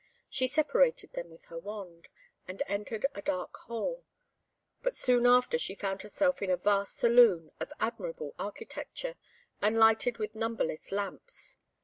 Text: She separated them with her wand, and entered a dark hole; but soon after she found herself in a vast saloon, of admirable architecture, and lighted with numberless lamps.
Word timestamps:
She 0.31 0.47
separated 0.47 1.13
them 1.13 1.29
with 1.29 1.43
her 1.49 1.59
wand, 1.59 2.07
and 2.47 2.63
entered 2.65 3.05
a 3.13 3.21
dark 3.21 3.55
hole; 3.55 4.03
but 4.81 4.95
soon 4.95 5.27
after 5.27 5.59
she 5.59 5.75
found 5.75 6.01
herself 6.01 6.41
in 6.41 6.49
a 6.49 6.57
vast 6.57 6.97
saloon, 6.97 7.51
of 7.59 7.71
admirable 7.79 8.33
architecture, 8.39 9.15
and 9.61 9.77
lighted 9.77 10.17
with 10.17 10.33
numberless 10.33 10.91
lamps. 10.91 11.57